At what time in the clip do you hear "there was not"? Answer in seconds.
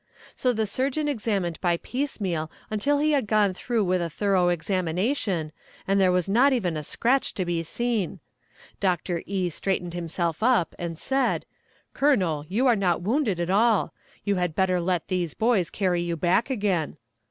6.01-6.53